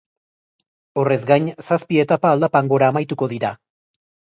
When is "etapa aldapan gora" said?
2.07-2.93